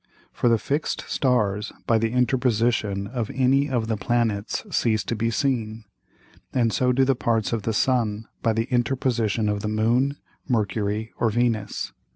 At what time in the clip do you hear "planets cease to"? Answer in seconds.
3.97-5.15